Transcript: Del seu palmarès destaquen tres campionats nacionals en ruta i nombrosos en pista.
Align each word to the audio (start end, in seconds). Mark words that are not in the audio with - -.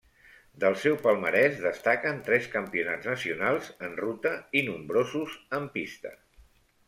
Del 0.61 0.75
seu 0.83 0.95
palmarès 1.01 1.59
destaquen 1.65 2.23
tres 2.29 2.47
campionats 2.55 3.11
nacionals 3.11 3.69
en 3.89 3.93
ruta 4.05 4.33
i 4.61 4.63
nombrosos 4.71 5.39
en 5.59 5.69
pista. 5.77 6.15